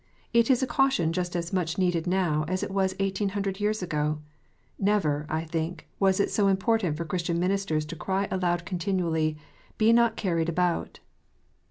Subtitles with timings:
[0.33, 3.83] It is a caution just as much needed now as it was eighteen hundred years
[3.83, 4.17] ago.
[4.79, 9.37] Never, I think, was it so important for Christian ministers to cry aloud continually,"
[9.77, 11.01] Be not carried about."